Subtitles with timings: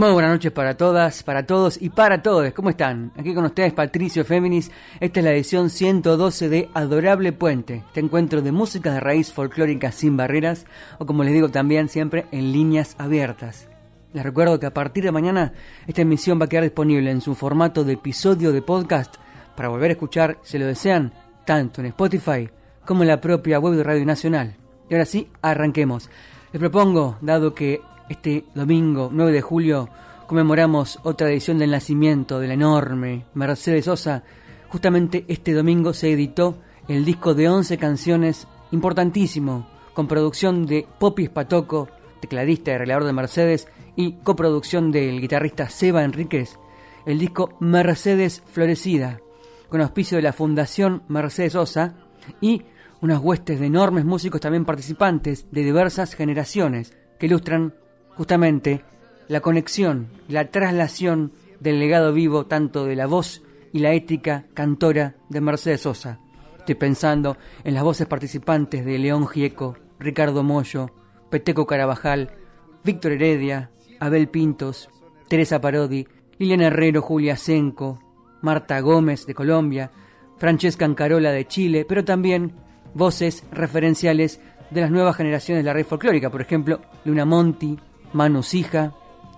[0.00, 2.50] Muy buenas noches para todas, para todos y para todos.
[2.54, 3.12] ¿Cómo están?
[3.18, 4.70] Aquí con ustedes Patricio Féminis.
[4.98, 9.92] Esta es la edición 112 de Adorable Puente, este encuentro de música de raíz folclórica
[9.92, 10.64] sin barreras,
[10.98, 13.68] o como les digo también siempre en líneas abiertas.
[14.14, 15.52] Les recuerdo que a partir de mañana
[15.86, 19.16] esta emisión va a quedar disponible en su formato de episodio de podcast
[19.54, 21.12] para volver a escuchar, si lo desean,
[21.44, 22.48] tanto en Spotify
[22.86, 24.56] como en la propia web de Radio Nacional.
[24.88, 26.08] Y ahora sí, arranquemos.
[26.52, 29.88] Les propongo, dado que este domingo 9 de julio
[30.26, 34.24] conmemoramos otra edición del nacimiento de la enorme Mercedes Sosa.
[34.68, 36.58] Justamente este domingo se editó
[36.88, 41.88] el disco de 11 canciones importantísimo, con producción de Popi Spatoco,
[42.20, 46.58] tecladista y arreglador de Mercedes, y coproducción del guitarrista Seba Enríquez,
[47.06, 49.20] el disco Mercedes Florecida,
[49.68, 51.94] con auspicio de la Fundación Mercedes Sosa
[52.40, 52.62] y
[53.00, 57.74] unas huestes de enormes músicos también participantes de diversas generaciones que ilustran
[58.16, 58.82] justamente
[59.28, 65.14] la conexión, la traslación del legado vivo tanto de la voz y la ética cantora
[65.28, 66.18] de Mercedes Sosa.
[66.58, 70.90] Estoy pensando en las voces participantes de León Gieco, Ricardo Mollo,
[71.30, 72.32] Peteco Carabajal,
[72.82, 73.70] Víctor Heredia,
[74.00, 74.88] Abel Pintos,
[75.28, 76.06] Teresa Parodi,
[76.38, 78.00] Liliana Herrero, Julia Senco,
[78.42, 79.90] Marta Gómez de Colombia,
[80.38, 82.54] Francesca Ancarola de Chile, pero también
[82.94, 87.78] voces referenciales de las nuevas generaciones de la red folclórica, por ejemplo, Luna Monti,
[88.12, 88.92] Manu Sija,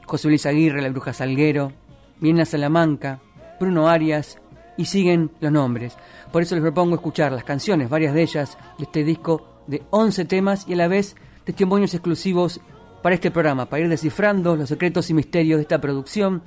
[0.06, 1.72] José Luis Aguirre, La Bruja Salguero,
[2.20, 3.20] Viena Salamanca,
[3.58, 4.38] Bruno Arias,
[4.76, 5.96] y siguen los nombres.
[6.30, 10.24] Por eso les propongo escuchar las canciones, varias de ellas, de este disco de 11
[10.24, 12.60] temas y a la vez testimonios exclusivos
[13.02, 16.42] para este programa, para ir descifrando los secretos y misterios de esta producción,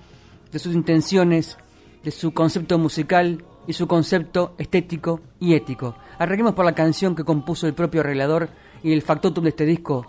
[0.52, 1.58] de sus intenciones,
[2.04, 5.96] de su concepto musical y su concepto estético y ético.
[6.18, 8.50] Arranquemos por la canción que compuso el propio arreglador
[8.84, 10.06] y el factotum de este disco,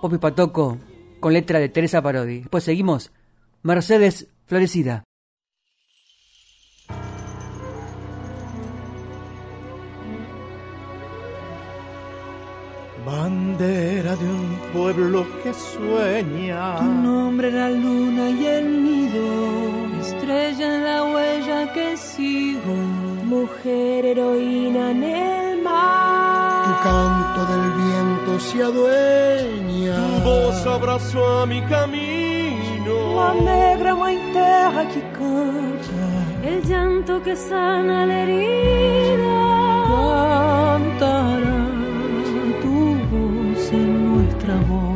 [0.00, 0.78] Popi Patoco,
[1.20, 2.40] con letra de Teresa Parodi.
[2.40, 3.12] Después seguimos,
[3.62, 5.04] Mercedes Florecida.
[13.06, 16.76] Bandera de un pueblo que sueña.
[16.76, 20.00] Tu nombre la luna y el nido.
[20.00, 22.74] Estrella en la huella que sigo.
[23.24, 26.64] Mujer heroína en el mar.
[26.64, 27.89] Tu canto del viento
[28.40, 29.96] se adueña.
[29.96, 32.94] Tu voz abrazó a mi camino.
[33.16, 33.94] La negra
[34.32, 36.02] terra que canta.
[36.42, 39.40] El llanto que sana la herida.
[40.78, 41.58] Cantará
[42.62, 42.76] tu
[43.12, 44.90] voz en nuestra voz.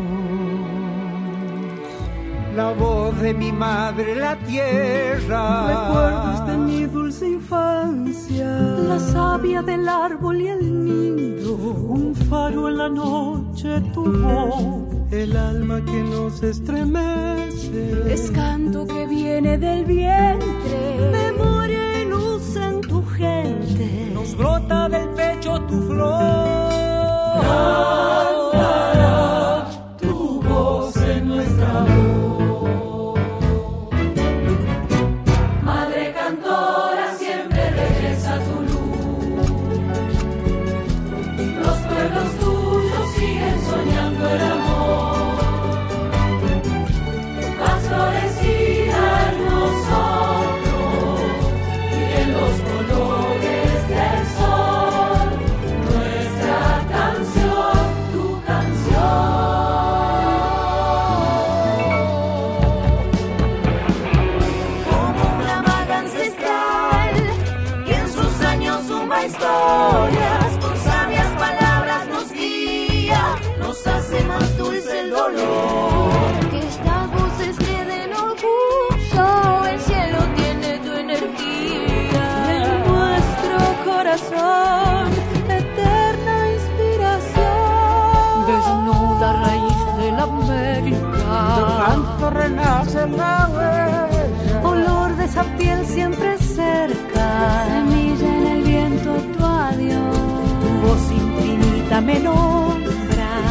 [2.56, 5.66] La voz de mi madre, la tierra.
[5.66, 8.48] Recuerdos de mi dulce infancia.
[8.90, 11.83] La savia del árbol y el nido.
[11.94, 15.12] Un faro en la noche, tu voz.
[15.12, 18.12] El alma que nos estremece.
[18.12, 21.10] Es canto que viene del vientre.
[21.12, 24.10] Memoria y luz en tu gente.
[24.12, 26.72] Nos brota del pecho tu flor.
[28.50, 29.64] Cantará
[29.96, 32.23] tu voz en nuestra voz.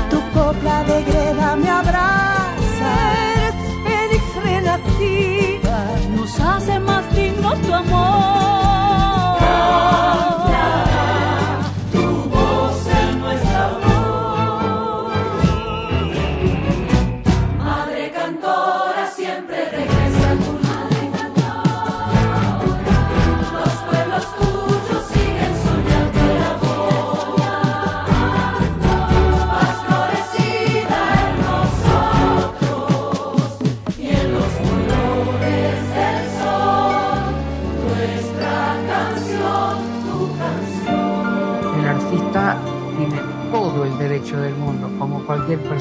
[0.10, 2.94] tu copla de greda me abraza.
[3.26, 5.78] Eres Fénix renacida,
[6.16, 8.13] nos hace más dignos tu amor.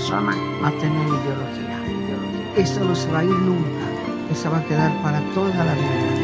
[0.03, 0.33] Persona,
[0.65, 1.79] a tener ideología.
[2.57, 3.87] Eso no se va a ir nunca,
[4.33, 6.22] eso va a quedar para toda la vida.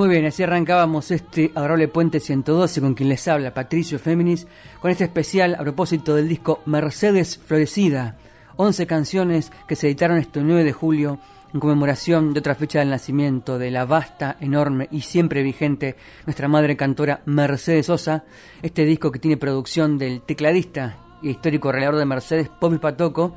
[0.00, 4.46] Muy bien, así arrancábamos este adorable Puente 112 con quien les habla Patricio Féminis,
[4.80, 8.16] con este especial a propósito del disco Mercedes Florecida,
[8.56, 11.18] 11 canciones que se editaron este 9 de julio
[11.52, 16.48] en conmemoración de otra fecha del nacimiento de la vasta, enorme y siempre vigente nuestra
[16.48, 18.24] madre cantora Mercedes Sosa,
[18.62, 23.36] este disco que tiene producción del tecladista y histórico relador de Mercedes, Popi Patoco,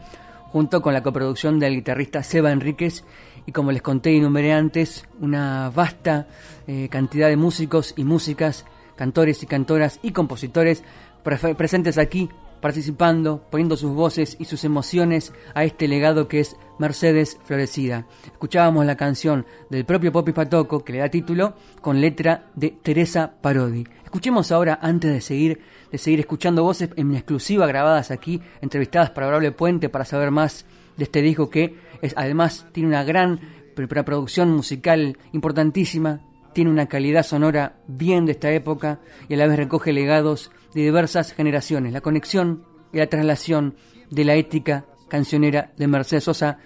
[0.53, 3.03] junto con la coproducción del guitarrista Seba Enríquez
[3.47, 6.27] y como les conté y enumeré antes, una vasta
[6.67, 8.63] eh, cantidad de músicos y músicas,
[8.95, 10.83] cantores y cantoras y compositores
[11.23, 12.29] presentes aquí,
[12.61, 18.05] participando, poniendo sus voces y sus emociones a este legado que es Mercedes Florecida.
[18.23, 23.33] Escuchábamos la canción del propio Popi Patoco, que le da título, con letra de Teresa
[23.41, 23.85] Parodi.
[24.13, 25.61] Escuchemos ahora, antes de seguir,
[25.91, 30.67] de seguir escuchando voces en exclusiva grabadas aquí, entrevistadas para Honorable Puente, para saber más
[30.95, 31.75] de este disco que
[32.15, 33.39] además tiene una gran
[33.73, 36.21] preproducción musical importantísima,
[36.53, 38.99] tiene una calidad sonora bien de esta época
[39.29, 41.91] y a la vez recoge legados de diversas generaciones.
[41.91, 43.73] La conexión y la traslación
[44.11, 46.59] de la ética cancionera de Mercedes Sosa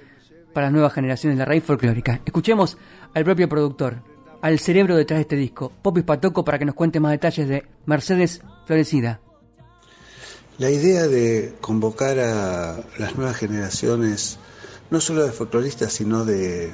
[0.54, 2.20] para las nuevas generaciones de la raíz folclórica.
[2.26, 2.78] Escuchemos
[3.14, 4.04] al propio productor,
[4.48, 7.66] al cerebro detrás de este disco, Popis Patoco, para que nos cuente más detalles de
[7.86, 9.20] Mercedes Florecida.
[10.58, 14.40] La idea de convocar a las nuevas generaciones
[14.90, 16.72] no solo de folcloristas, sino de,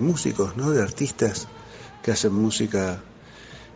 [0.00, 0.72] músicos, ¿no?
[0.72, 1.46] de artistas
[2.02, 3.00] que hacen música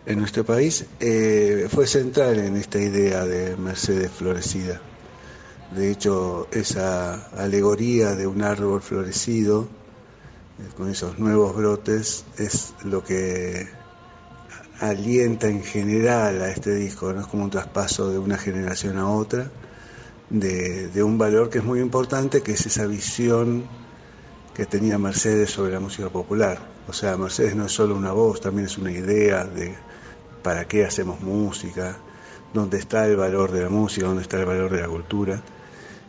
[0.05, 4.81] en nuestro país, eh, fue central en esta idea de Mercedes Florecida.
[5.73, 9.69] De hecho, esa alegoría de un árbol florecido,
[10.77, 13.69] con esos nuevos brotes, es lo que
[14.81, 19.11] alienta en general a este disco, no es como un traspaso de una generación a
[19.11, 19.51] otra,
[20.31, 23.65] de, un valor que es muy importante, que es esa visión
[24.55, 26.59] que tenía Mercedes sobre la música popular.
[26.87, 29.75] O sea, Mercedes no es solo una voz, también es una idea de
[30.43, 31.97] para qué hacemos música,
[32.53, 35.43] dónde está el valor de la música, dónde está el valor de la cultura.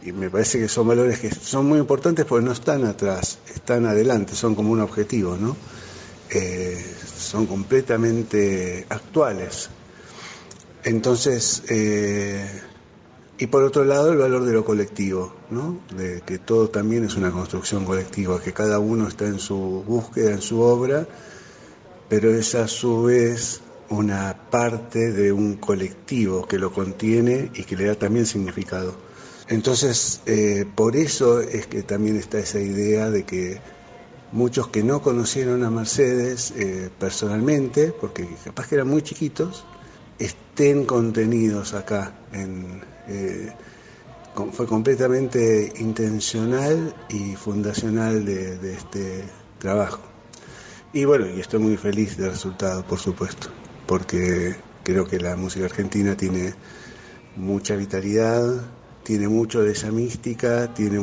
[0.04, 3.86] Y me parece que son valores que son muy importantes porque no están atrás, están
[3.86, 5.58] adelante, son como un objetivo, ¿no?
[6.30, 6.84] Eh,
[7.18, 9.70] son completamente actuales.
[10.84, 12.62] Entonces, eh,
[13.38, 15.80] y por otro lado, el valor de lo colectivo, ¿no?
[15.96, 19.56] de que todo también es una construcción colectiva, que cada uno está en su
[19.88, 21.08] búsqueda, en su obra,
[22.10, 27.78] pero es a su vez una parte de un colectivo que lo contiene y que
[27.78, 28.94] le da también significado.
[29.50, 33.60] Entonces, eh, por eso es que también está esa idea de que
[34.32, 39.66] muchos que no conocieron a Mercedes eh, personalmente, porque capaz que eran muy chiquitos,
[40.20, 43.52] estén contenidos acá en, eh,
[44.54, 49.24] fue completamente intencional y fundacional de, este
[49.58, 50.02] trabajo.
[50.94, 53.50] Y bueno, y estoy muy feliz del resultado, por supuesto,
[53.88, 56.54] porque creo que la música argentina tiene
[57.36, 58.64] mucha vitalidad,
[59.10, 61.00] tiene mucho de esa mística, tiene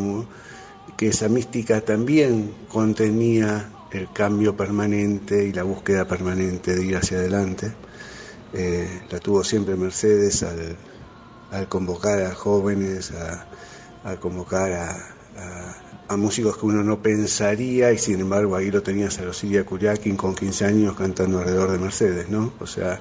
[0.97, 7.19] que esa mística también contenía el cambio permanente y la búsqueda permanente de ir hacia
[7.19, 7.73] adelante.
[8.53, 14.73] Eh, la tuvo siempre Mercedes al, convocar a jóvenes, a, convocar
[16.09, 20.17] a, músicos que uno no pensaría y sin embargo ahí lo tenías a Rosilia Curiaquín
[20.17, 22.53] con 15 años cantando alrededor de Mercedes, ¿no?
[22.61, 23.01] O sea,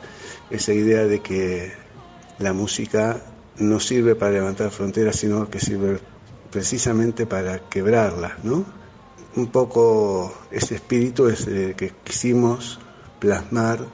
[0.50, 1.74] esa idea de que
[2.40, 3.22] la música
[3.60, 6.00] no sirve para levantar fronteras, sino que sirve
[6.52, 8.66] precisamente para quebrarlas, ¿no?
[9.36, 12.80] Un poco ese espíritu es el que quisimos
[13.20, 13.86] plasmar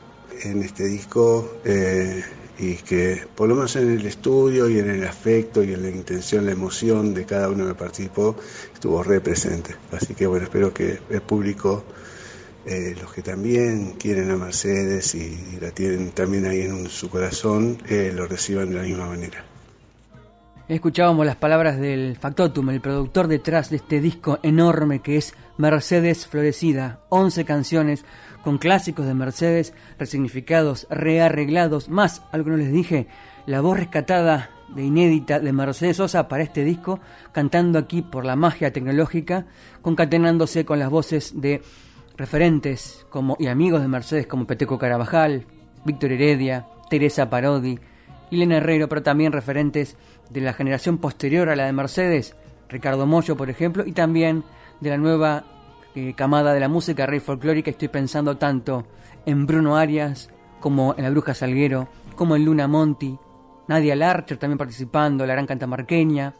[0.43, 2.23] en este disco eh,
[2.59, 5.89] y que por lo menos en el estudio y en el afecto y en la
[5.89, 8.35] intención, la emoción de cada uno que participó
[8.71, 9.75] estuvo re presente.
[9.91, 11.83] Así que bueno, espero que el público,
[12.65, 17.81] eh, los que también quieren a Mercedes y, la tienen también ahí en su corazón,
[17.89, 19.50] eh, lo reciban de la misma manera.
[20.71, 26.27] Escuchábamos las palabras del Factotum, el productor detrás de este disco enorme que es Mercedes
[26.27, 28.05] Florecida, 11 canciones
[28.41, 33.07] con clásicos de Mercedes, resignificados, rearreglados, más algo no les dije,
[33.47, 37.01] la voz rescatada de inédita de Mercedes Sosa para este disco,
[37.33, 39.47] cantando aquí por la magia tecnológica,
[39.81, 41.61] concatenándose con las voces de
[42.15, 45.47] referentes como y amigos de Mercedes como Peteco Carabajal,
[45.83, 47.77] Víctor Heredia, Teresa Parodi,
[48.31, 49.97] Elena Herrero, pero también referentes
[50.31, 52.35] de la generación posterior a la de Mercedes,
[52.69, 54.43] Ricardo Mollo, por ejemplo, y también
[54.79, 55.43] de la nueva
[55.93, 57.71] eh, camada de la música rey folclórica.
[57.71, 58.85] Estoy pensando tanto
[59.25, 63.17] en Bruno Arias, como en La Bruja Salguero, como en Luna Monti,
[63.67, 66.33] Nadia Larcher también participando, la gran cantamarqueña,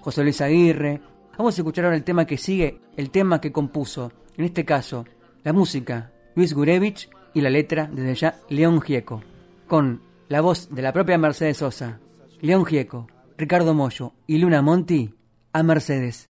[0.00, 1.00] José Luis Aguirre.
[1.38, 5.04] Vamos a escuchar ahora el tema que sigue, el tema que compuso, en este caso,
[5.42, 9.22] la música, Luis Gurevich y la letra, desde ya, León Gieco,
[9.66, 12.00] con la voz de la propia Mercedes Sosa,
[12.40, 13.06] León Gieco,
[13.40, 15.14] Ricardo Mollo y Luna Monti,
[15.54, 16.29] a Mercedes.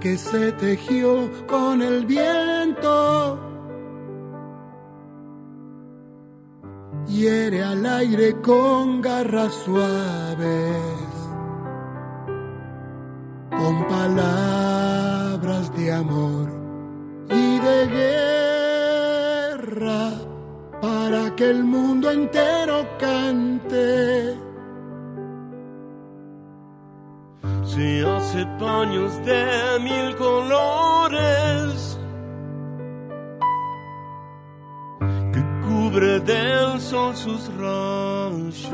[0.00, 3.38] Que se tejió con el viento.
[7.06, 10.76] Hiere al aire con garras suaves,
[13.50, 16.48] con palabras de amor
[17.30, 17.86] y de
[19.58, 20.12] guerra,
[20.80, 24.47] para que el mundo entero cante
[27.78, 31.96] se hace paños de mil colores
[35.32, 38.72] que cubre del sol sus ranchos,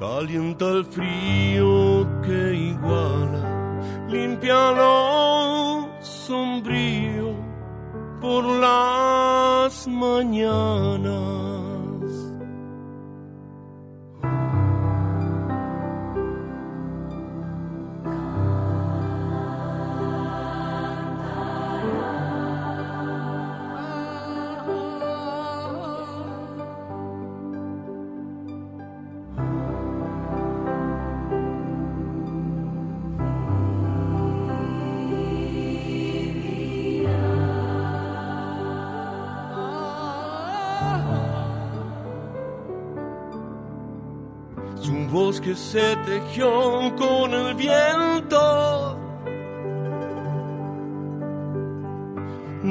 [0.00, 3.44] calienta el frío que iguala,
[4.08, 7.32] limpia lo sombrío
[8.20, 11.47] por las mañanas.
[45.48, 48.98] Que se tejió con el viento.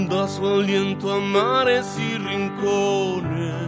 [0.09, 3.65] Da su aliento a mares y rincones.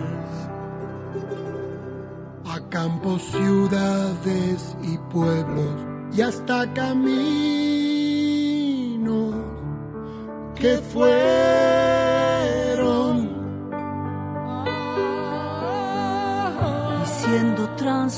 [2.45, 7.39] A campos, ciudades y pueblos y hasta caminos
[10.53, 11.78] que fueron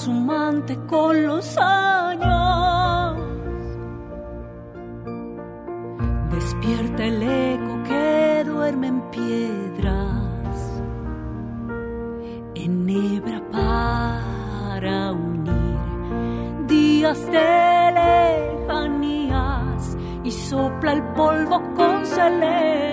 [0.01, 3.17] transhumante con los años.
[6.31, 10.81] Despierta el eco que duerme en piedras,
[12.55, 15.77] enhebra para unir
[16.67, 17.91] días de
[18.69, 22.90] lejanías y sopla el polvo con seleño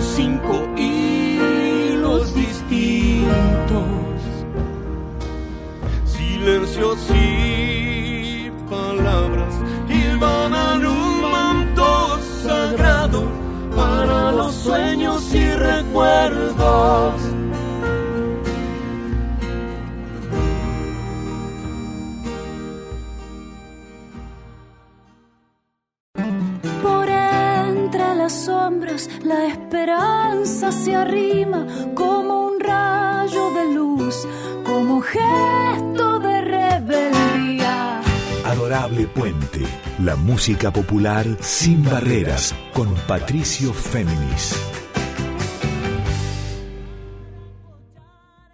[0.00, 3.84] Cinco hilos distintos.
[6.04, 9.54] Silencios y palabras
[9.88, 13.24] hilvanan un manto sagrado
[13.74, 17.25] para los sueños y recuerdos.
[29.24, 34.26] La esperanza se arrima como un rayo de luz,
[34.64, 38.00] como gesto de rebeldía.
[38.44, 39.60] Adorable Puente,
[39.98, 44.54] la música popular sin barreras, con Patricio Féminis.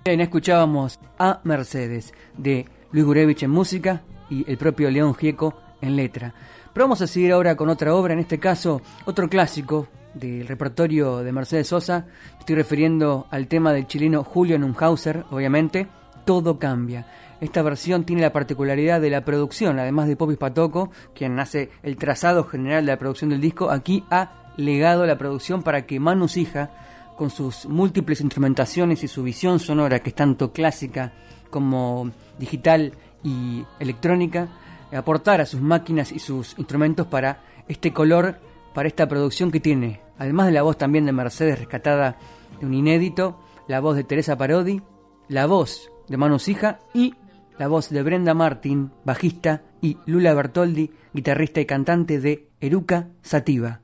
[0.05, 5.95] Bien, escuchábamos a Mercedes de Luis Gurevich en música y el propio León Gieco en
[5.95, 6.35] letra.
[6.73, 11.19] Pero vamos a seguir ahora con otra obra, en este caso otro clásico del repertorio
[11.19, 12.07] de Mercedes Sosa.
[12.38, 15.88] Estoy refiriendo al tema del chileno Julio Nunhauser, obviamente.
[16.25, 17.07] Todo cambia.
[17.40, 21.97] Esta versión tiene la particularidad de la producción, además de Popis Patoco, quien hace el
[21.97, 26.28] trazado general de la producción del disco, aquí ha legado la producción para que Manu
[26.28, 26.71] Sija,
[27.16, 31.12] con sus múltiples instrumentaciones y su visión sonora, que es tanto clásica
[31.51, 32.92] como digital
[33.25, 34.48] y electrónica,
[34.92, 38.37] aportara sus máquinas y sus instrumentos para este color
[38.75, 42.17] para esta producción que tiene, además de la voz también de Mercedes rescatada
[42.61, 44.83] de un inédito, la voz de Teresa Parodi,
[45.29, 47.15] la voz de Manu Sija y
[47.59, 53.83] la voz de Brenda Martin, bajista, y Lula Bertoldi, guitarrista y cantante de Eruca Sativa.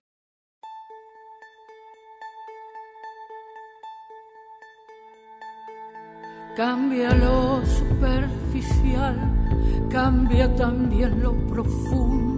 [6.57, 9.17] Cambia lo superficial,
[9.91, 12.38] cambia también lo profundo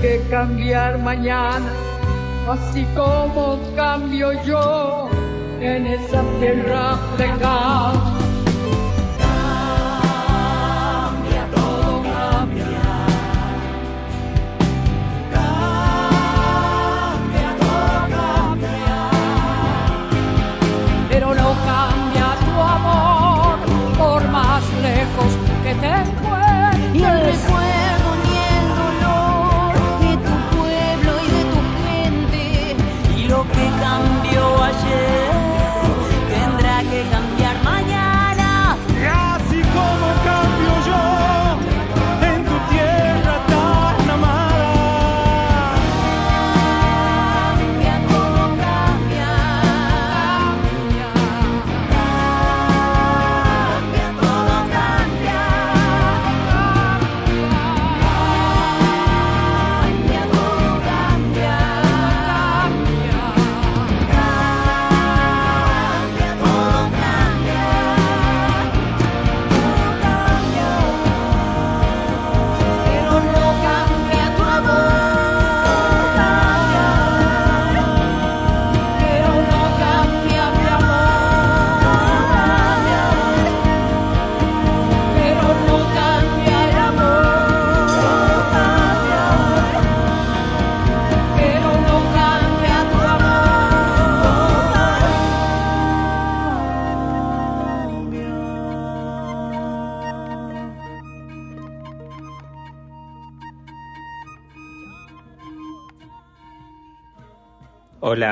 [0.00, 1.72] Que cambiar mañana,
[2.48, 5.08] así como cambio yo
[5.60, 8.15] en esa tierra lejana.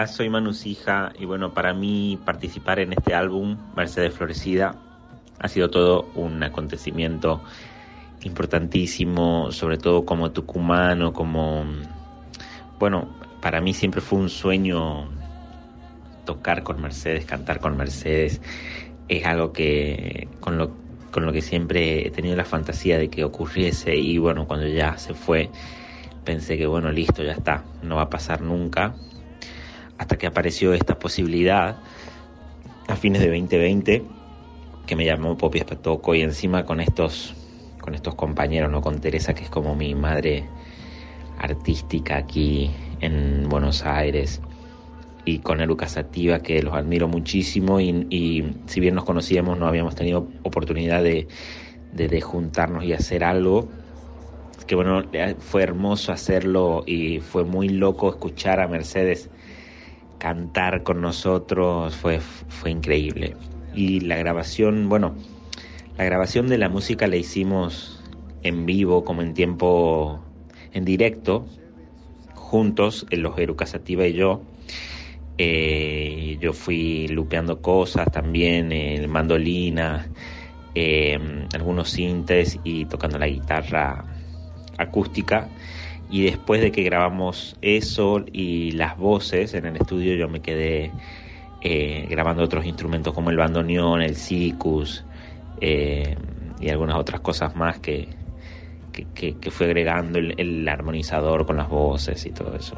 [0.07, 4.77] Soy Manu Sija y bueno, para mí participar en este álbum, Mercedes Florecida,
[5.39, 7.43] ha sido todo un acontecimiento
[8.23, 11.65] importantísimo, sobre todo como tucumano, como...
[12.79, 13.09] Bueno,
[13.41, 15.09] para mí siempre fue un sueño
[16.25, 18.41] tocar con Mercedes, cantar con Mercedes.
[19.09, 20.73] Es algo que con lo,
[21.11, 24.97] con lo que siempre he tenido la fantasía de que ocurriese y bueno, cuando ya
[24.99, 25.51] se fue,
[26.25, 28.95] pensé que bueno, listo, ya está, no va a pasar nunca
[29.99, 31.77] hasta que apareció esta posibilidad
[32.89, 34.03] a fines de 2020
[34.87, 37.35] que me llamó Popi Espatoco y encima con estos
[37.81, 40.45] con estos compañeros, no con Teresa que es como mi madre
[41.39, 44.41] artística aquí en Buenos Aires
[45.27, 49.95] y con Eruca Sativa que los admiro muchísimo y, si bien nos conocíamos no habíamos
[49.95, 51.27] tenido oportunidad de,
[51.93, 53.69] de juntarnos y hacer algo
[54.67, 55.03] que bueno,
[55.39, 59.29] fue hermoso hacerlo y fue muy loco escuchar a Mercedes
[60.19, 63.37] cantar con nosotros fue, fue increíble.
[63.75, 65.15] Y la grabación, bueno,
[65.97, 68.03] la grabación de la música la hicimos
[68.43, 70.21] en vivo, como en tiempo,
[70.73, 71.47] en directo,
[72.35, 74.43] juntos, los Eruca Sativa y yo.
[75.39, 80.09] Eh, yo fui lupeando cosas también, el mandolina,
[80.75, 81.19] eh,
[81.53, 84.05] algunos sintes y tocando la guitarra
[84.79, 85.49] acústica
[86.11, 90.93] y después de que grabamos eso y las voces en el estudio yo me quedé
[91.61, 95.05] eh, grabando otros instrumentos como el bandoneón, el sicus
[95.61, 96.17] eh,
[96.61, 98.09] y algunas otras cosas más que,
[98.93, 102.77] que, fue agregando el, armonizador con las voces y todo eso.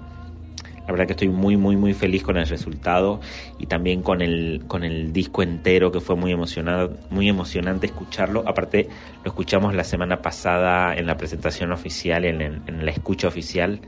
[0.86, 3.20] La verdad que estoy muy muy muy feliz con el resultado
[3.58, 8.44] y también con el con el disco entero que fue muy emocionado, muy emocionante escucharlo.
[8.46, 8.88] Aparte
[9.24, 13.80] lo escuchamos la semana pasada en la presentación oficial, en, en, la escucha oficial.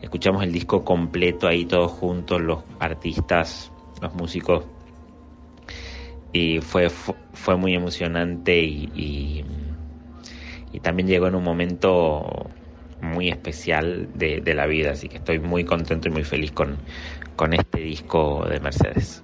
[0.00, 4.64] Escuchamos el disco completo ahí todos juntos, los artistas, los músicos.
[6.32, 9.44] Y fue, fue muy emocionante y,
[10.72, 12.50] y también llegó en un momento
[13.00, 16.76] muy especial de, de, la vida, así que estoy muy contento y muy feliz con,
[17.36, 19.22] con este disco de Mercedes.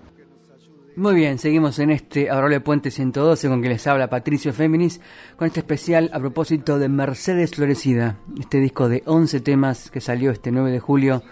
[0.95, 5.01] Muy bien, seguimos en este Adorable Puente 112 con que les habla Patricio Féminis,
[5.37, 10.31] con este especial a propósito de Mercedes Florecida, este disco de 11 temas que salió
[10.31, 11.23] este 9 de julio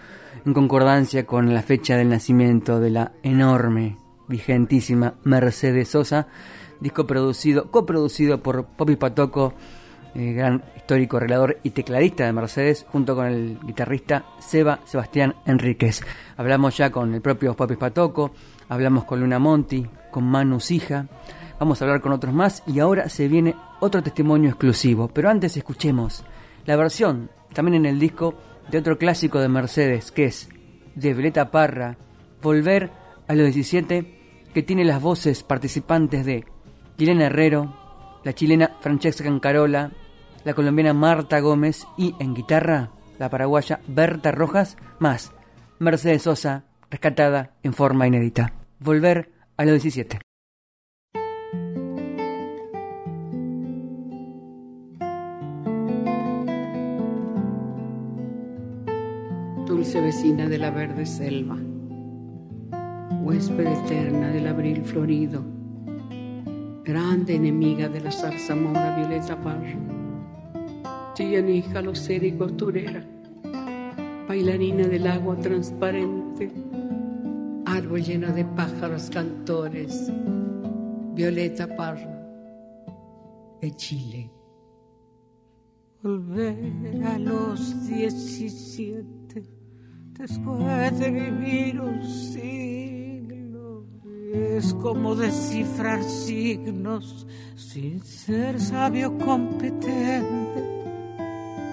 [0.47, 6.27] en concordancia con la fecha del nacimiento de la enorme, vigentísima Mercedes Sosa,
[6.79, 9.53] disco producido, coproducido por Popi Patoco,
[10.13, 16.01] eh, gran histórico arreglador y tecladista de Mercedes, junto con el guitarrista Seba Sebastián Enríquez.
[16.37, 18.31] Hablamos ya con el propio Papi Patoco,
[18.69, 21.07] hablamos con Luna Monti, con Manu Sija,
[21.59, 25.07] vamos a hablar con otros más y ahora se viene otro testimonio exclusivo.
[25.07, 26.23] Pero antes escuchemos
[26.65, 28.35] la versión, también en el disco,
[28.69, 30.49] de otro clásico de Mercedes, que es
[30.95, 31.97] de Violeta Parra,
[32.41, 32.89] Volver
[33.27, 36.43] a los 17, que tiene las voces participantes de
[36.97, 37.75] Guilena Herrero,
[38.23, 39.91] la chilena Francesca Cancarola,
[40.43, 45.31] la colombiana Marta Gómez y en guitarra la paraguaya Berta Rojas, más
[45.79, 48.53] Mercedes Sosa, rescatada en forma inédita.
[48.79, 50.19] Volver a los 17.
[59.67, 61.57] Dulce vecina de la verde selva,
[63.21, 65.43] huésped eterna del abril florido,
[66.83, 70.00] grande enemiga de la zarzamora violeta parra,
[71.13, 73.03] chillanija, lucera y costurera,
[74.27, 76.51] bailarina del agua transparente,
[77.65, 80.11] árbol lleno de pájaros cantores,
[81.13, 82.17] Violeta Parra,
[83.61, 84.31] de Chile.
[86.01, 89.43] Volver a los 17
[90.17, 93.85] después de vivir un siglo
[94.33, 100.80] es como descifrar signos sin ser sabio competente.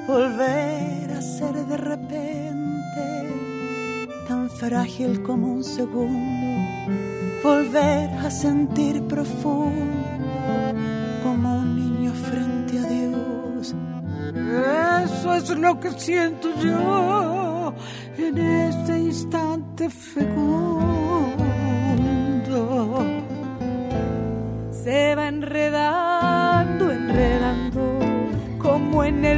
[0.09, 3.05] Volver a ser de repente
[4.27, 6.49] tan frágil como un segundo.
[7.45, 10.73] Volver a sentir profundo
[11.23, 13.75] como un niño frente a Dios.
[15.05, 17.75] Eso es lo que siento yo
[18.17, 21.37] en este instante fecundo.
[24.71, 27.99] Se va enredando, enredando,
[28.59, 29.38] como en el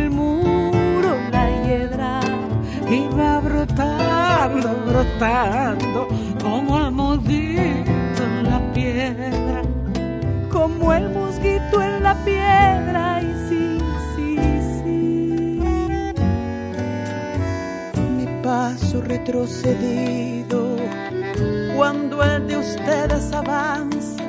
[5.21, 6.09] brotando,
[6.43, 9.63] como el mosquito en la piedra.
[10.51, 13.79] Como el mosquito en la piedra, y sí,
[14.17, 14.37] sí,
[14.79, 15.61] sí.
[18.17, 20.77] Mi paso retrocedido
[21.77, 24.23] cuando el de ustedes avanza,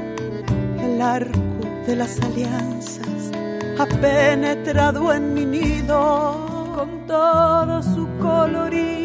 [0.79, 1.39] el arco
[1.87, 3.31] de las alianzas
[3.79, 6.49] ha penetrado en mi nido.
[6.75, 9.00] Con todo su colorido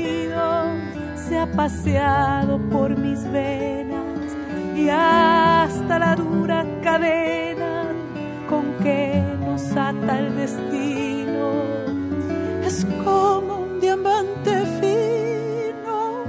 [1.28, 4.36] se ha paseado por mis venas
[4.76, 7.86] y hasta la dura cadena
[8.48, 11.50] con que nos ata el destino.
[12.64, 16.24] Es como un diamante fino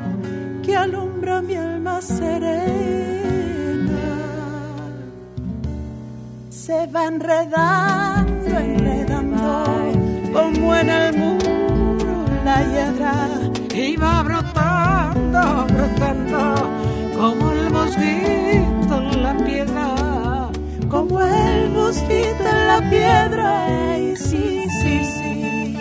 [0.64, 2.68] que alumbra mi alma serena.
[6.50, 9.66] Se va enredando, enredando,
[10.34, 13.28] como en el muro la hiedra.
[16.00, 20.50] Como el mosquito en la piedra.
[20.90, 23.98] Como el mosquito en la piedra.
[24.00, 25.78] Y sí, sí, sí.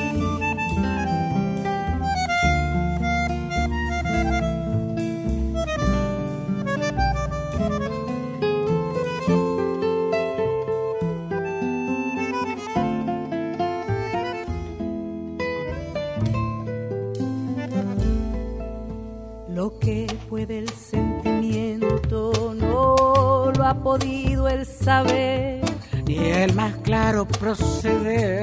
[23.98, 25.60] Podido el saber.
[26.06, 28.42] Ni el más claro proceder,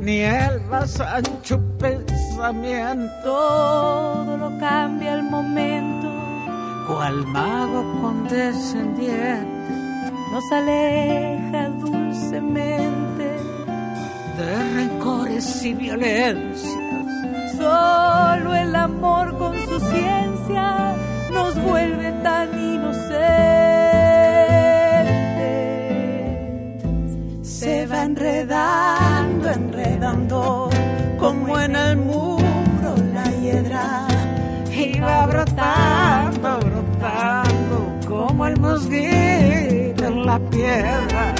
[0.00, 3.12] ni el más ancho pensamiento.
[3.24, 6.08] Todo lo cambia el momento.
[6.86, 9.72] Cual mago condescendiente
[10.32, 13.36] nos aleja dulcemente
[14.38, 16.72] de rencores y violencias.
[17.56, 18.91] Solo el amor
[35.62, 41.34] brotando, brotando, como el mosquito en la piedra.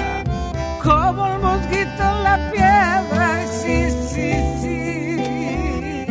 [0.81, 6.05] Como el mosquito en la piedra, sí, sí, sí.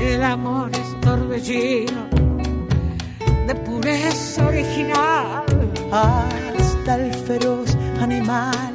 [0.00, 2.08] El amor es torbellino
[3.46, 5.44] de pureza original.
[5.90, 8.74] Hasta el feroz animal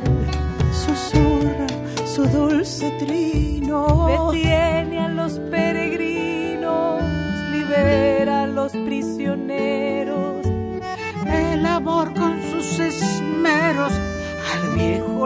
[0.72, 1.68] susurra
[2.06, 4.32] su dulce trino.
[4.32, 4.73] Detiene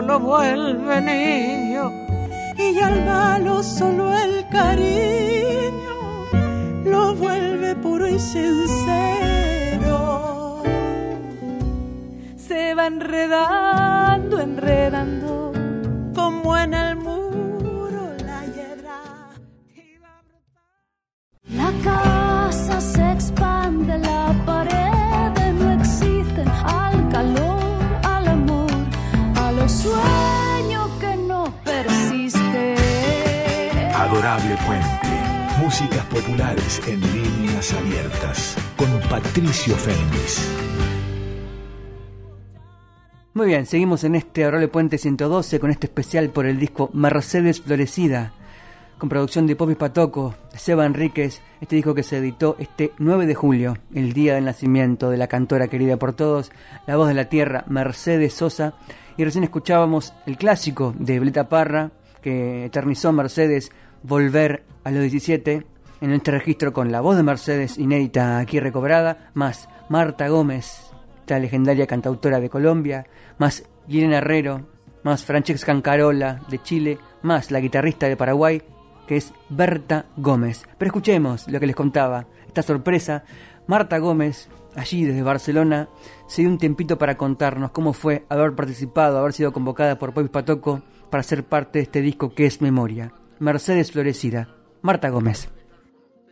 [0.02, 1.92] lo vuelve niño
[2.58, 5.96] y al malo solo el cariño
[6.86, 9.54] lo vuelve puro y sincero.
[12.36, 15.47] Se va enredando, enredando,
[35.60, 38.56] Músicas populares en líneas abiertas.
[38.78, 40.40] Con Patricio Fernández.
[43.34, 47.60] Muy bien, seguimos en este Adorable Puente 112 con este especial por el disco Mercedes
[47.60, 48.32] Florecida
[48.98, 53.36] con producción de Popis Patoco, Seba Enríquez, este disco que se editó este 9 de
[53.36, 56.52] julio, el día del nacimiento de la cantora querida por todos,
[56.88, 58.74] la voz de la tierra, Mercedes Sosa,
[59.16, 63.72] y recién escuchábamos el clásico de Bleta Parra, que eternizó Mercedes,
[64.04, 65.66] Volver a los 17,
[66.02, 70.92] en este registro con la voz de Mercedes inédita aquí recobrada, más Marta Gómez,
[71.28, 73.06] la legendaria cantautora de Colombia,
[73.38, 74.68] más Irene Herrero,
[75.04, 78.62] más Francesca Cancarola de Chile, más la guitarrista de Paraguay,
[79.08, 80.68] que es Berta Gómez.
[80.78, 83.24] Pero escuchemos lo que les contaba, esta sorpresa.
[83.68, 85.90] Marta Gómez, allí desde Barcelona,
[86.28, 90.30] se dio un tiempito para contarnos cómo fue haber participado, haber sido convocada por Popis
[90.30, 93.12] Patoco para ser parte de este disco que es Memoria.
[93.40, 94.50] Mercedes Florecida.
[94.82, 95.50] Marta Gómez.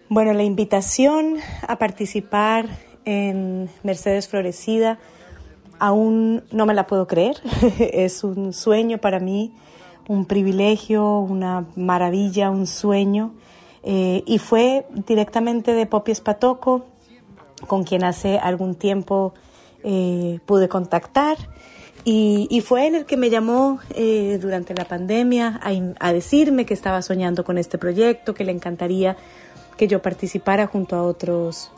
[0.09, 1.37] Bueno, la invitación
[1.67, 2.67] a participar
[3.05, 4.99] en Mercedes Florecida
[5.79, 7.35] aún no me la puedo creer.
[7.79, 9.53] es un sueño para mí
[10.07, 13.33] un privilegio, una maravilla, un sueño.
[13.83, 16.85] Eh, y fue directamente de Popi Espatoco,
[17.67, 19.33] con quien hace algún tiempo
[19.83, 21.37] eh, pude contactar.
[22.07, 26.75] Y, fue él el que me llamó eh, durante la pandemia a, a, decirme que
[26.75, 29.17] estaba soñando con este proyecto, que le encantaría
[29.75, 31.71] que yo participara junto a otros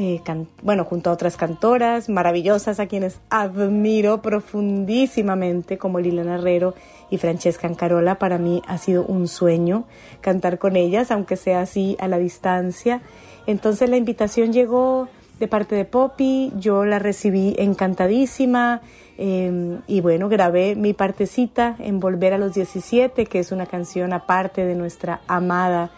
[0.00, 0.22] eh,
[0.62, 6.74] bueno, junto a otras cantoras maravillosas a quienes admiro profundísimamente, como Liliana Herrero
[7.10, 8.16] y Francesca Ancarola.
[8.16, 9.86] Para mí ha sido un sueño
[10.20, 13.00] cantar con ellas, aunque sea así a la distancia.
[13.48, 18.80] Entonces la invitación llegó de parte de Poppy, yo la recibí encantadísima
[19.16, 24.12] em, y bueno, grabé mi partecita en Volver a los 17, que es una canción
[24.12, 25.90] aparte de nuestra amada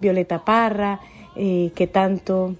[0.00, 1.00] Violeta Parra,
[1.36, 2.56] eh, que tanto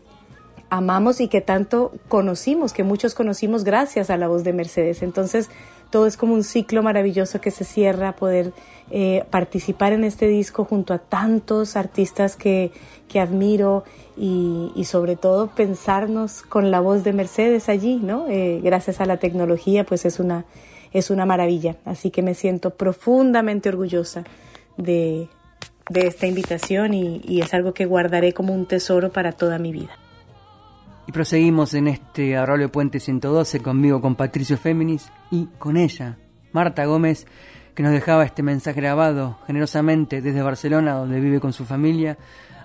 [0.71, 5.03] amamos y que tanto conocimos, que muchos conocimos gracias a la voz de Mercedes.
[5.03, 5.51] Entonces,
[5.91, 8.53] todo es como un ciclo maravilloso que se cierra, poder
[8.91, 12.73] eh, participar en este disco junto a tantos artistas que,
[13.07, 13.85] que admiro
[14.17, 18.27] y, y, sobre todo pensarnos con la voz de Mercedes allí, ¿no?
[18.29, 20.47] Eh, gracias a la tecnología, pues es una,
[20.93, 21.77] es una maravilla.
[21.85, 24.25] Así que me siento profundamente orgullosa
[24.77, 25.29] de,
[25.91, 29.73] de esta invitación y, y es algo que guardaré como un tesoro para toda mi
[29.73, 29.99] vida.
[31.07, 36.19] Y proseguimos en este Arroyo Puente 112 conmigo, con Patricio Féminis y con ella,
[36.53, 37.27] Marta Gómez,
[37.79, 42.19] que nos dejaba este mensaje grabado generosamente desde Barcelona, donde vive con su familia.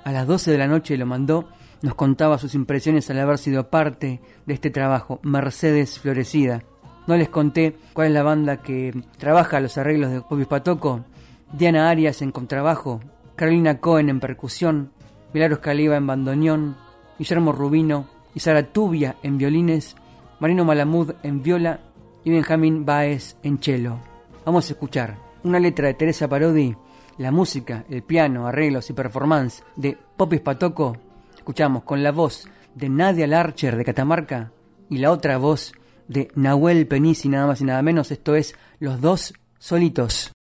[0.03, 1.49] A las 12 de la noche lo mandó,
[1.83, 6.63] nos contaba sus impresiones al haber sido parte de este trabajo, Mercedes Florecida.
[7.05, 11.05] No les conté cuál es la banda que trabaja los arreglos de Bobby Patoco.
[11.51, 12.99] Diana Arias en contrabajo,
[13.35, 14.93] Carolina Cohen en percusión,
[15.31, 16.75] Milagros Caliba en bandoneón,
[17.19, 19.95] Guillermo Rubino y Sara Tubia en violines,
[20.39, 21.81] Marino Malamud en viola
[22.23, 23.99] y Benjamín Baez en cello.
[24.45, 26.75] Vamos a escuchar una letra de Teresa Parodi,
[27.17, 30.97] la música, el piano, arreglos y performance de Popis Patoco.
[31.33, 34.51] Escuchamos con la voz de Nadia Larcher de Catamarca
[34.89, 35.71] y la otra voz
[36.09, 38.11] de Nahuel Penisi, nada más y nada menos.
[38.11, 40.33] Esto es Los dos solitos.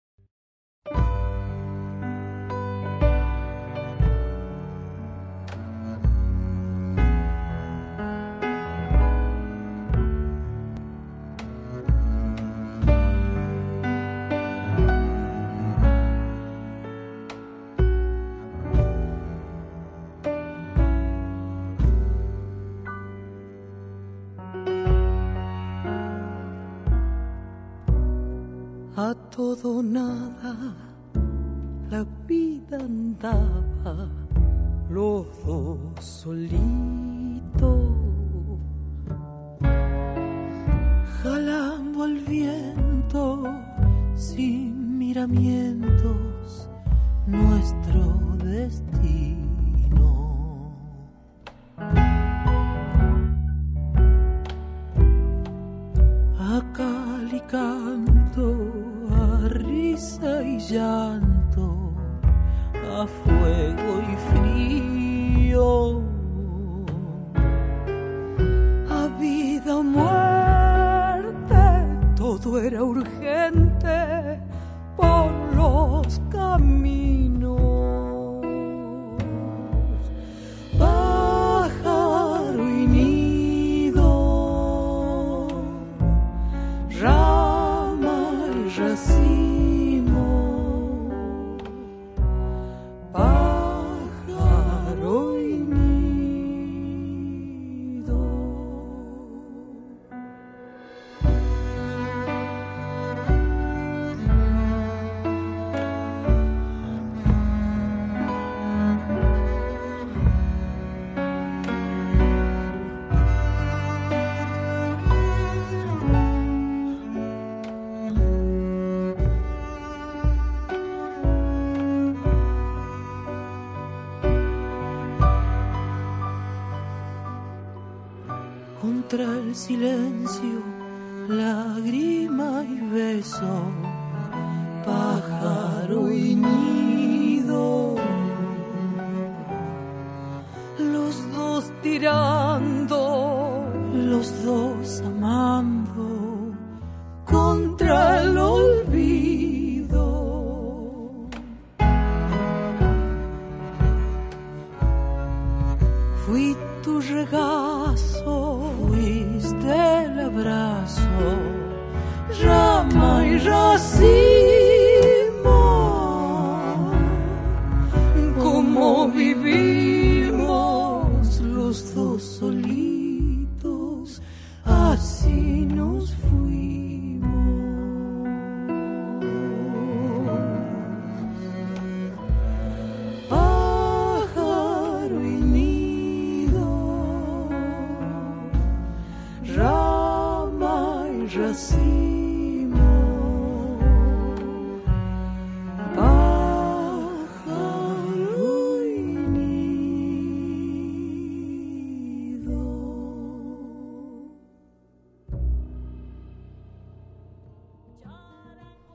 [129.73, 130.12] silence.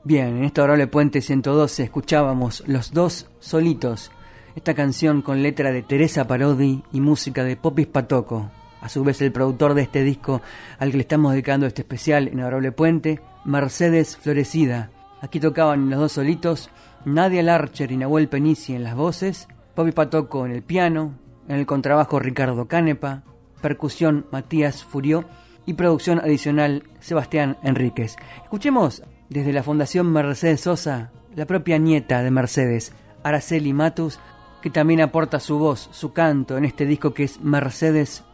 [0.04, 4.12] Bien, en esta adorable Puente 112 escuchábamos Los Dos Solitos,
[4.54, 8.50] esta canción con letra de Teresa Parodi y música de Popis Patoco,
[8.80, 10.42] a su vez el productor de este disco
[10.78, 14.90] al que le estamos dedicando este especial en Adorable Puente, Mercedes Florecida.
[15.20, 16.70] Aquí tocaban Los Dos Solitos,
[17.04, 21.14] Nadia Larcher y Nahuel Penici en las voces, Popis Patoco en el piano,
[21.48, 23.22] en el contrabajo Ricardo Canepa,
[23.60, 25.24] percusión Matías Furió
[25.66, 28.16] y producción adicional Sebastián Enríquez.
[28.42, 34.18] Escuchemos desde la Fundación Mercedes Sosa, la propia nieta de Mercedes, Araceli Matus,
[34.62, 38.24] que también aporta su voz, su canto en este disco que es Mercedes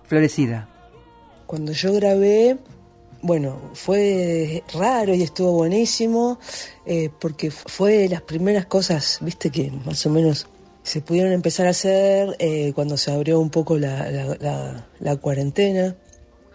[1.46, 2.56] Cuando yo grabé,
[3.22, 6.38] bueno, fue raro y estuvo buenísimo,
[6.86, 10.46] eh, porque fue las primeras cosas, viste, que más o menos
[10.82, 15.96] se pudieron empezar a hacer eh, cuando se abrió un poco la, la- la- cuarentena.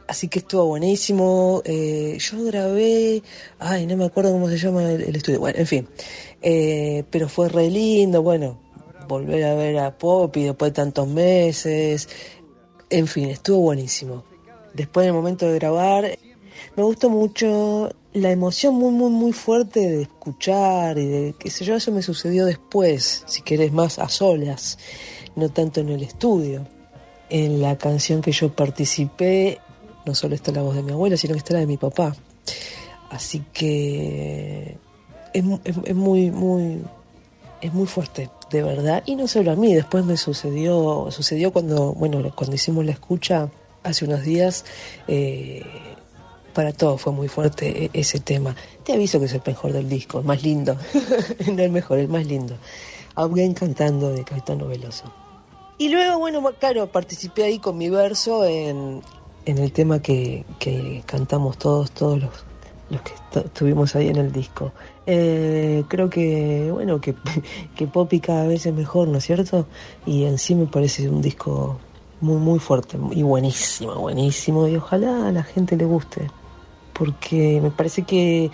[0.07, 1.61] Así que estuvo buenísimo.
[1.65, 3.21] Eh, yo grabé,
[3.59, 5.39] ay, no me acuerdo cómo se llama el, el estudio.
[5.39, 5.87] Bueno, en fin.
[6.41, 8.59] Pero fue re lindo, bueno,
[9.07, 12.07] volver a ver a Poppy después de tantos meses.
[12.89, 14.23] En fin, estuvo buenísimo.
[14.73, 16.17] Después en el momento de grabar,
[16.75, 21.65] me gustó mucho la emoción muy, muy, muy fuerte de escuchar y de, qué sé
[21.65, 24.79] yo, eso me sucedió después, si querés más a solas,
[25.35, 26.67] no tanto en el estudio.
[27.29, 29.59] En la canción que yo participé,
[30.05, 32.15] no solo está la voz de mi abuela, sino que está la de mi papá.
[33.11, 34.77] Así que
[35.33, 36.81] es, es muy, muy,
[37.61, 39.03] es muy fuerte, de verdad.
[39.05, 43.49] Y no solo a mí, después me sucedió, sucedió cuando, bueno, cuando hicimos la escucha
[43.83, 44.65] hace unos días,
[45.07, 45.63] eh,
[46.53, 48.55] para todos fue muy fuerte e- ese tema.
[48.83, 50.75] Te aviso que es el mejor del disco, el más lindo,
[51.53, 52.55] no el mejor, el más lindo.
[53.15, 55.05] Alguien cantando de Caetano Veloso.
[55.77, 59.01] Y luego, bueno, claro, participé ahí con mi verso en,
[59.45, 62.31] en el tema que, que cantamos todos, todos los,
[62.89, 64.73] los que estu- estuvimos ahí en el disco.
[65.11, 67.15] Eh, creo que, bueno, que,
[67.75, 69.67] que Poppy cada vez es mejor, ¿no es cierto?
[70.05, 71.79] Y en sí me parece un disco
[72.19, 74.67] muy, muy fuerte y buenísimo, buenísimo.
[74.67, 76.29] Y ojalá a la gente le guste,
[76.93, 78.51] porque me parece que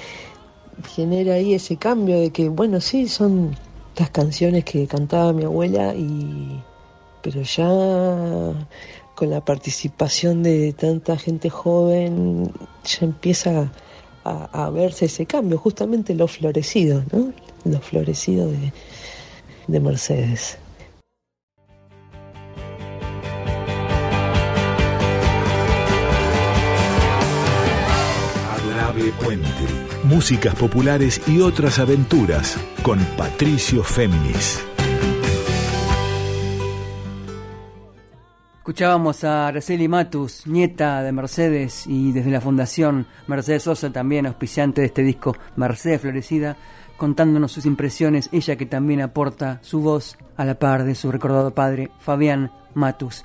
[0.88, 3.58] genera ahí ese cambio de que, bueno, sí, son
[3.98, 6.64] las canciones que cantaba mi abuela y
[7.22, 7.68] pero ya
[9.16, 12.52] con la participación de tanta gente joven
[12.84, 13.72] ya empieza
[14.26, 17.32] a, verse ese cambio, justamente lo florecido, ¿no?
[17.64, 18.74] Lo florecido de,
[19.68, 20.58] de Mercedes.
[28.52, 29.50] Adorable Puente.
[30.04, 34.64] Músicas populares y otras aventuras con Patricio Féminis.
[38.66, 44.82] Escuchábamos a Araceli Matus, nieta de Mercedes y desde la Fundación Mercedes Sosa, también auspiciante
[44.82, 46.58] de este disco Mercedes Florecida,
[46.98, 51.54] contándonos sus impresiones, ella que también aporta su voz a la par de su recordado
[51.54, 53.22] padre Fabián Matus.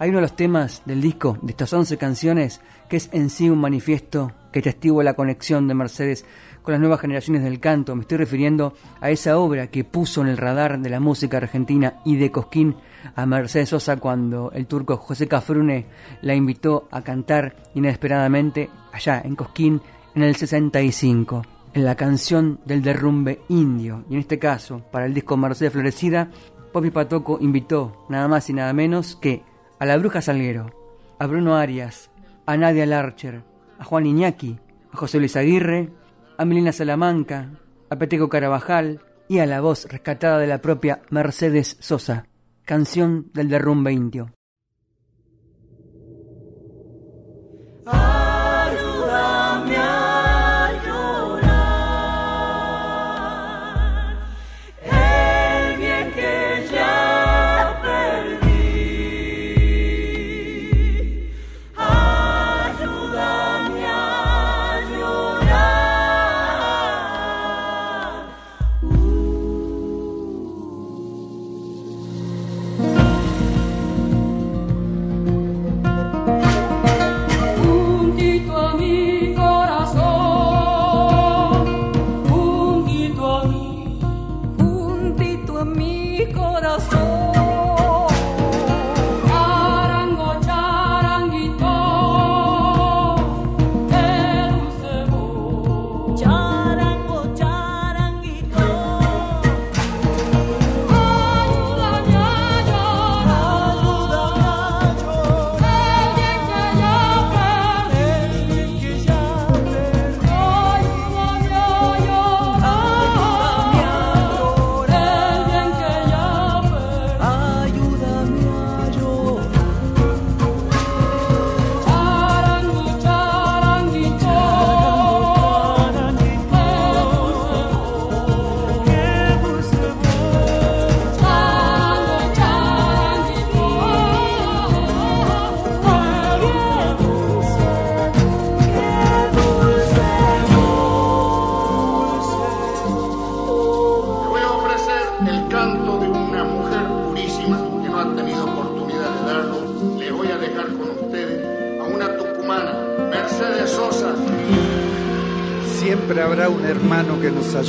[0.00, 3.50] Hay uno de los temas del disco, de estas 11 canciones, que es en sí
[3.50, 6.24] un manifiesto que testigua la conexión de Mercedes
[6.62, 7.94] con las nuevas generaciones del canto.
[7.94, 8.72] Me estoy refiriendo
[9.02, 12.76] a esa obra que puso en el radar de la música argentina y de Cosquín
[13.14, 15.84] a Mercedes Sosa cuando el turco José Cafrune
[16.22, 19.82] la invitó a cantar inesperadamente allá en Cosquín
[20.14, 21.44] en el 65,
[21.74, 24.06] en la canción del derrumbe indio.
[24.08, 26.30] Y en este caso, para el disco Mercedes Florecida,
[26.72, 29.49] Poppy Patoco invitó nada más y nada menos que
[29.80, 30.70] a la Bruja Salguero,
[31.18, 32.10] a Bruno Arias,
[32.44, 33.42] a Nadia Larcher,
[33.78, 34.60] a Juan Iñaki,
[34.92, 35.88] a José Luis Aguirre,
[36.36, 37.48] a Milena Salamanca,
[37.88, 42.26] a Peteco Carabajal y a la voz rescatada de la propia Mercedes Sosa,
[42.66, 44.34] canción del derrumbe indio.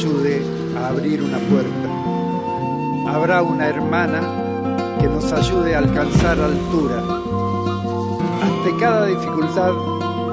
[0.02, 0.42] Ayude
[0.76, 3.14] a abrir una puerta.
[3.14, 7.04] Habrá una hermana que nos ayude a alcanzar altura.
[8.42, 9.72] Ante cada dificultad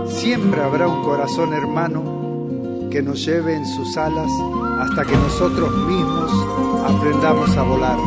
[0.07, 4.31] siempre habrá un corazón hermano que nos lleve en sus alas
[4.81, 6.33] hasta que nosotros mismos
[6.87, 7.99] aprendamos a volar.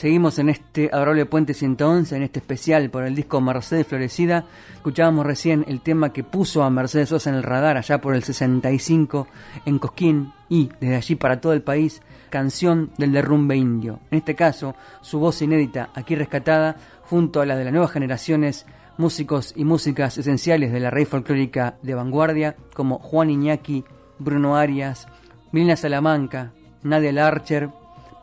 [0.00, 4.46] Seguimos en este adorable Puente 111, en este especial por el disco Mercedes Florecida.
[4.72, 8.24] Escuchábamos recién el tema que puso a Mercedes Sosa en el radar allá por el
[8.24, 9.28] 65
[9.66, 14.00] en Cosquín y desde allí para todo el país, canción del derrumbe indio.
[14.10, 18.64] En este caso, su voz inédita, aquí rescatada, junto a la de las nuevas generaciones,
[18.96, 23.84] músicos y músicas esenciales de la raíz folclórica de vanguardia, como Juan Iñaki,
[24.18, 25.08] Bruno Arias,
[25.52, 26.52] Milena Salamanca,
[26.84, 27.68] Nadia Larcher,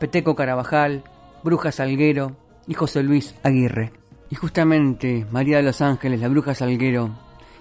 [0.00, 1.04] Peteco Carabajal,
[1.42, 2.36] Bruja Salguero
[2.66, 3.92] y José Luis Aguirre.
[4.30, 7.10] Y justamente María de los Ángeles, la Bruja Salguero,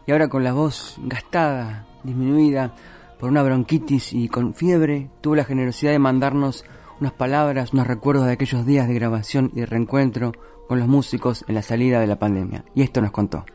[0.06, 2.74] y ahora con la voz gastada, disminuida
[3.20, 6.66] por una bronquitis y con fiebre, tuvo la generosidad de mandarnos
[7.00, 10.32] unas palabras, unos recuerdos de aquellos días de grabación y de reencuentro
[10.68, 12.66] con los músicos en la salida de la pandemia.
[12.76, 13.46] Y esto nos contó.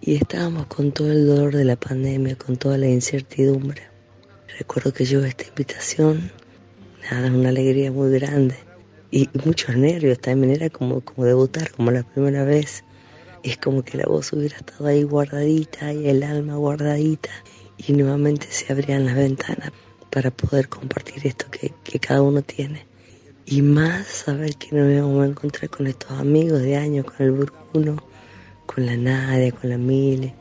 [0.00, 3.82] Y estábamos con todo el dolor de la pandemia, con toda la incertidumbre.
[4.58, 6.30] Recuerdo que yo esta invitación,
[7.10, 8.67] nada, una alegría muy grande
[9.10, 12.84] y muchos nervios también, era como, como debutar, como la primera vez.
[13.42, 17.30] Es como que la voz hubiera estado ahí guardadita y el alma guardadita.
[17.78, 19.70] y nuevamente se abrían las ventanas
[20.10, 22.86] para poder compartir esto que, cada uno tiene.
[23.46, 27.32] Y más saber que nos íbamos a encontrar con estos amigos de años, con el
[27.32, 28.02] Bruno,
[28.66, 30.34] con la Nadia, con la Mile,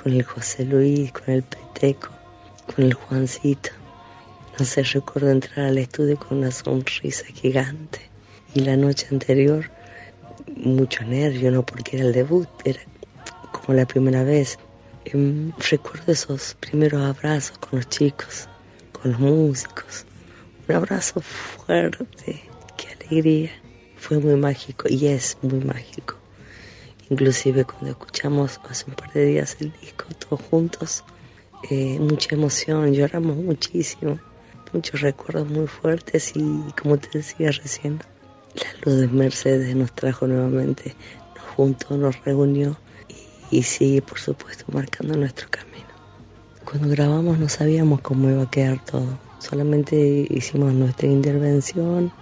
[0.00, 2.08] con el José Luis, con el Peteco,
[2.74, 3.70] con el Juancito.
[4.58, 8.05] No sé, recuerdo entrar al estudio con una sonrisa gigante.
[8.56, 9.70] Y la noche anterior,
[10.56, 12.80] mucho nervio, no porque era el debut, era
[13.52, 14.58] como la primera vez.
[15.04, 18.48] Em, recuerdo esos primeros abrazos con los chicos,
[18.92, 20.06] con los músicos.
[20.66, 22.44] Un abrazo fuerte,
[22.78, 23.50] qué alegría.
[23.98, 26.14] Fue muy mágico y es muy mágico.
[27.10, 31.04] Inclusive cuando escuchamos hace un par de días el disco todos juntos,
[31.68, 34.18] eh, mucha emoción, lloramos muchísimo,
[34.72, 38.00] muchos recuerdos muy fuertes y como te decía recién,
[38.56, 40.94] la luz de Mercedes nos trajo nuevamente,
[41.34, 42.76] nos juntó, nos reunió
[43.50, 45.86] y, sigue por supuesto marcando nuestro camino.
[46.64, 52.12] Cuando grabamos no sabíamos cómo iba a quedar todo, solamente hicimos nuestra intervención,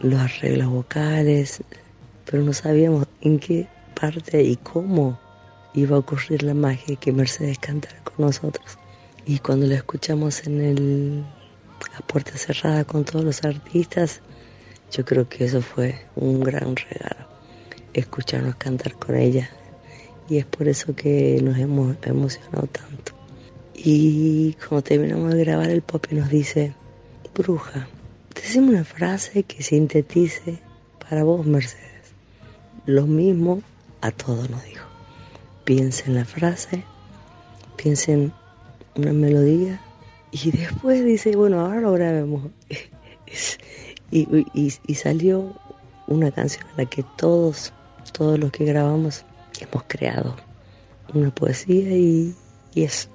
[0.00, 1.62] los arreglos vocales,
[2.24, 3.68] pero no sabíamos en qué
[3.98, 5.18] parte y cómo
[5.74, 8.78] iba a ocurrir la magia que Mercedes cantara con nosotros.
[9.26, 11.24] Y cuando la escuchamos en
[11.92, 14.22] la puerta cerrada con todos los artistas,
[14.90, 17.26] yo creo que eso fue un gran regalo,
[17.92, 19.50] escucharnos cantar con ella.
[20.28, 23.12] Y es por eso que nos hemos emocionado tanto.
[23.74, 26.74] Y cuando terminamos de grabar, el pop nos dice,
[27.34, 27.88] bruja,
[28.34, 30.58] decimos una frase que sintetice
[30.98, 32.12] para vos, Mercedes.
[32.86, 33.62] Lo mismo
[34.00, 34.86] a todos nos dijo.
[35.64, 36.82] Piensa en la frase,
[37.76, 38.32] piensa en
[38.96, 39.80] una melodía
[40.30, 42.50] y después dice, bueno, ahora lo grabemos.
[44.10, 45.54] y, salió
[46.06, 47.72] una canción en la que todos,
[48.12, 49.24] todos los que grabamos
[49.60, 50.36] hemos creado
[51.14, 52.34] una poesía y,
[52.74, 53.08] es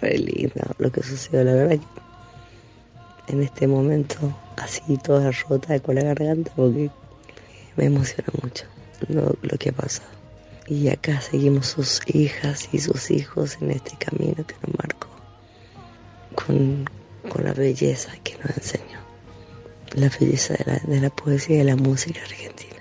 [0.00, 4.16] re lindo lo que sucedió, la verdad que en este momento
[4.56, 6.90] así toda rota con la garganta porque
[7.76, 8.66] me emociona mucho
[9.08, 10.08] lo, que ha pasado.
[10.66, 15.08] Y acá seguimos sus hijas y sus hijos en este camino que nos marcó,
[16.34, 16.84] con,
[17.42, 19.00] la belleza que nos enseñó,
[19.94, 22.74] la belleza de la, de la poesía y de la música argentina.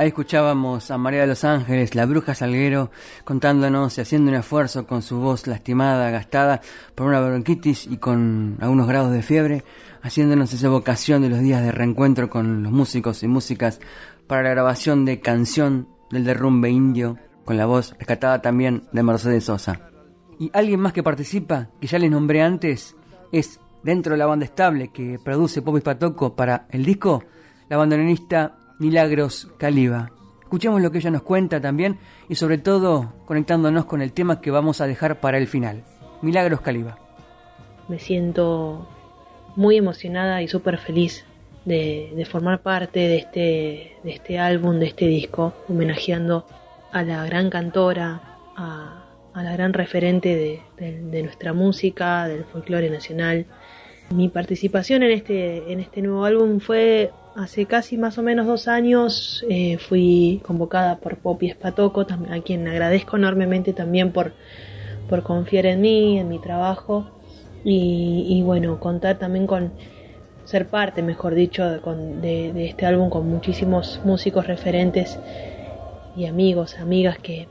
[0.00, 2.90] Ahí escuchábamos a María de los Ángeles, la bruja Salguero,
[3.24, 6.62] contándonos y haciendo un esfuerzo con su voz lastimada, gastada
[6.94, 9.62] por una bronquitis y con algunos grados de fiebre,
[10.00, 13.78] haciéndonos esa vocación de los días de reencuentro con los músicos y músicas
[14.26, 19.44] para la grabación de Canción del Derrumbe Indio, con la voz rescatada también de Mercedes
[19.44, 19.90] Sosa.
[20.38, 22.96] Y alguien más que participa, que ya les nombré antes,
[23.32, 27.24] es dentro de la banda estable que produce Popis Patoco para el disco,
[27.68, 30.10] la bandoneonista Milagros Caliba.
[30.40, 34.50] Escuchemos lo que ella nos cuenta también y sobre todo conectándonos con el tema que
[34.50, 35.84] vamos a dejar para el final.
[36.22, 36.98] Milagros Caliba.
[37.88, 38.88] Me siento
[39.56, 41.24] muy emocionada y súper feliz
[41.64, 46.46] de, formar parte de este, de este álbum, de este disco, homenajeando
[46.92, 48.99] a la gran cantora, a,
[49.42, 53.46] la gran referente de, nuestra música, del folclore nacional.
[54.14, 58.68] Mi participación en este, en este nuevo álbum fue hace casi más o menos dos
[58.68, 59.44] años.
[59.48, 64.32] Eh, fui convocada por Poppy Espatoco, a quien agradezco enormemente también por,
[65.08, 67.10] por confiar en mí, en mi trabajo.
[67.62, 69.72] Y, bueno, contar también con
[70.44, 75.18] ser parte, mejor dicho, de, este álbum con muchísimos músicos referentes
[76.16, 77.48] y amigos, amigas que,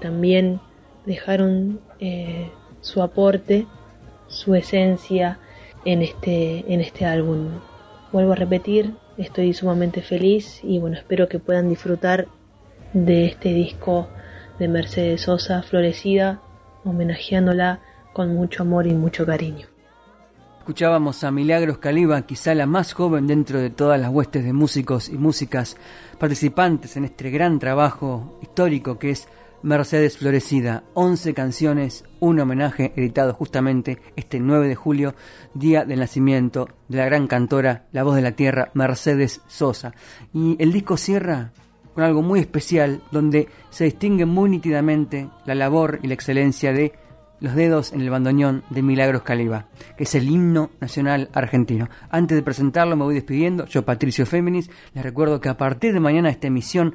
[0.00, 0.58] también
[1.06, 2.50] dejaron eh,
[2.80, 3.66] su aporte,
[4.28, 5.38] su esencia
[5.84, 7.48] en este, en este álbum.
[8.12, 12.28] Vuelvo a repetir, estoy sumamente feliz y bueno, espero que puedan disfrutar
[12.92, 14.08] de este disco
[14.58, 16.40] de Mercedes Sosa, Florecida,
[16.84, 17.80] homenajeándola
[18.12, 19.66] con mucho amor y mucho cariño.
[20.58, 25.08] Escuchábamos a Milagros Caliba, quizá la más joven dentro de todas las huestes de músicos
[25.08, 25.76] y músicas
[26.20, 29.28] participantes en este gran trabajo histórico que es
[29.62, 30.82] Mercedes Florecida.
[30.94, 35.14] 11 canciones, un homenaje editado justamente este 9 de julio,
[35.54, 39.92] día del nacimiento de la gran cantora, la voz de la tierra, Mercedes Sosa.
[40.34, 41.52] Y el disco cierra
[41.94, 46.92] con algo muy especial donde se distingue muy nítidamente la labor y la excelencia de
[47.42, 51.88] los dedos en el bandoneón de Milagros Caliba, que es el himno nacional argentino.
[52.08, 55.98] Antes de presentarlo me voy despidiendo, yo Patricio Féminis, les recuerdo que a partir de
[55.98, 56.94] mañana esta emisión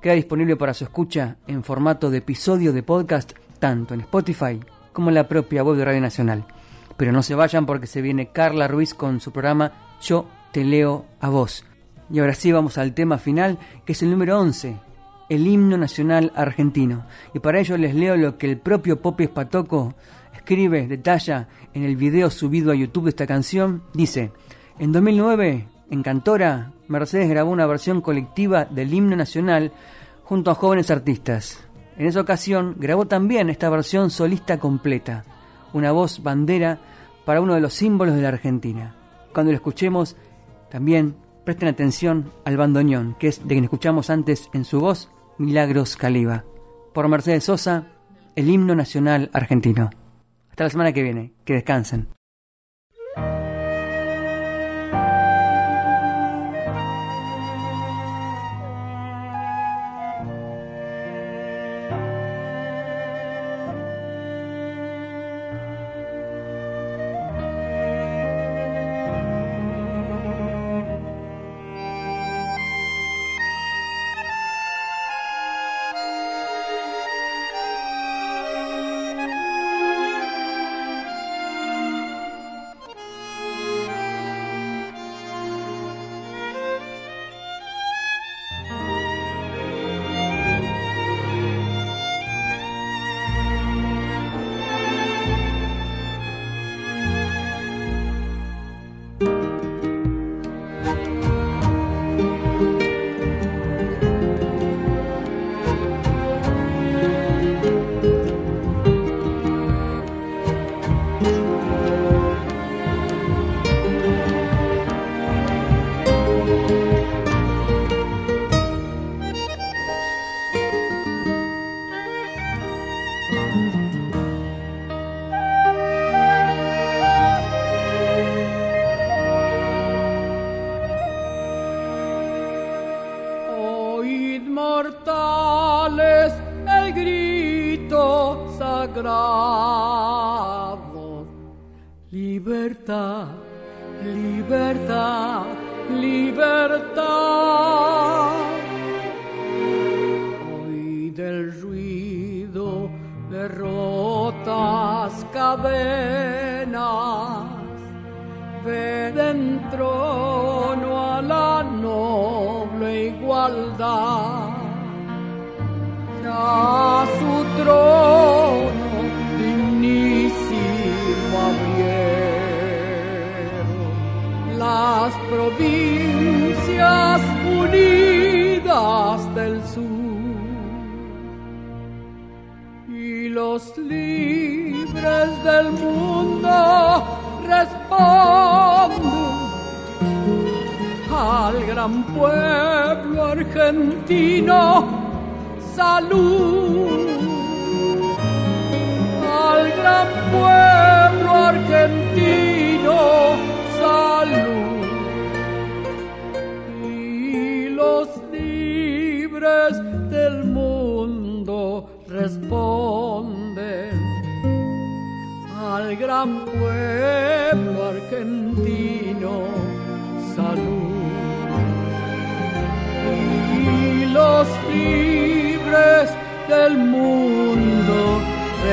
[0.00, 4.60] queda disponible para su escucha en formato de episodio de podcast, tanto en Spotify
[4.92, 6.46] como en la propia web de Radio Nacional.
[6.96, 11.06] Pero no se vayan porque se viene Carla Ruiz con su programa Yo te leo
[11.20, 11.64] a vos.
[12.10, 14.76] Y ahora sí vamos al tema final, que es el número 11,
[15.28, 17.04] el himno nacional argentino.
[17.34, 19.94] Y para ello les leo lo que el propio Popi Espatoco
[20.32, 24.32] describe, detalla en el video subido a YouTube de esta canción, dice,
[24.78, 29.72] en 2009, en Cantora, Mercedes grabó una versión colectiva del himno nacional
[30.24, 31.64] junto a jóvenes artistas.
[31.96, 35.24] En esa ocasión grabó también esta versión solista completa,
[35.72, 36.78] una voz bandera
[37.24, 38.96] para uno de los símbolos de la Argentina.
[39.32, 40.16] Cuando lo escuchemos,
[40.70, 45.96] también presten atención al bandoneón, que es de quien escuchamos antes en su voz, Milagros
[45.96, 46.44] Caliba.
[46.92, 47.86] Por Mercedes Sosa,
[48.34, 49.90] el himno nacional argentino.
[50.50, 52.08] Hasta la semana que viene, que descansen.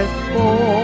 [0.04, 0.83] después.